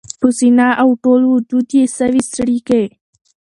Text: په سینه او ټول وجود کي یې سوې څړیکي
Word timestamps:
په 0.19 0.27
سینه 0.37 0.67
او 0.81 0.89
ټول 1.03 1.21
وجود 1.33 1.65
کي 1.69 1.77
یې 1.83 1.87
سوې 1.97 2.21
څړیکي 2.33 2.83